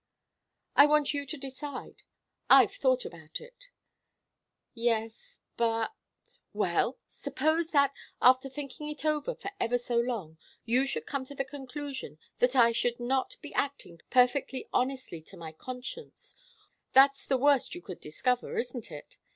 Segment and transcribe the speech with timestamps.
[0.75, 2.01] "I want you to decide.
[2.49, 3.69] I've thought about it."
[4.73, 5.91] "Yes but"
[6.53, 6.97] "Well?
[7.05, 11.45] Suppose that, after thinking it over for ever so long, you should come to the
[11.45, 16.35] conclusion that I should not be acting perfectly honestly to my conscience
[16.93, 19.17] that's the worst you could discover, isn't it?